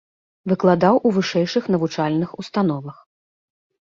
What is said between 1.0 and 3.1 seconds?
у вышэйшых навучальных установах.